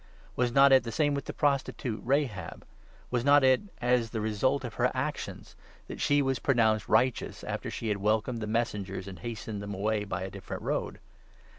Was 0.35 0.51
not 0.51 0.71
it 0.71 0.79
25 0.81 0.83
the 0.85 0.91
same 0.91 1.13
with 1.13 1.25
the 1.25 1.33
prostitute, 1.33 2.01
Rahab? 2.03 2.65
Was 3.11 3.23
not 3.23 3.43
it 3.43 3.61
as 3.79 4.09
the 4.09 4.19
result 4.19 4.63
of 4.63 4.73
her 4.73 4.89
actions 4.95 5.55
that 5.85 6.01
she 6.01 6.23
was 6.23 6.39
pronounced 6.39 6.89
righteous, 6.89 7.43
after 7.43 7.69
she 7.69 7.89
had 7.89 7.97
welcomed 7.97 8.41
the 8.41 8.47
messengers 8.47 9.07
and 9.07 9.19
hastened 9.19 9.61
them 9.61 9.75
away 9.75 10.03
by 10.05 10.23
a 10.23 10.31
different 10.31 10.63
road 10.63 10.99